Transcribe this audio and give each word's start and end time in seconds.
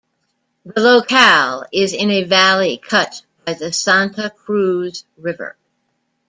The 0.65 0.81
locale 0.81 1.65
is 1.71 1.93
in 1.93 2.09
a 2.09 2.23
valley 2.23 2.77
cut 2.79 3.21
by 3.45 3.53
the 3.53 3.71
Santa 3.71 4.31
Cruz 4.31 5.05
River. 5.15 5.55